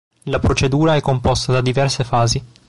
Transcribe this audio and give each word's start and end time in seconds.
La 0.23 0.39
procedura 0.39 0.95
è 0.95 0.99
composta 0.99 1.51
da 1.51 1.61
diverse 1.61 2.03
fasi. 2.03 2.43